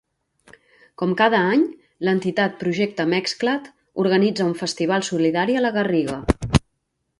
Com 1.01 1.11
cada 1.19 1.41
any, 1.57 1.65
l'entitat 2.09 2.57
Projecte 2.63 3.07
Mexcla't 3.13 3.69
organitza 4.07 4.47
un 4.53 4.59
festival 4.65 5.07
solidari 5.13 5.59
a 5.61 5.65
la 5.67 5.75
Garriga. 5.79 6.19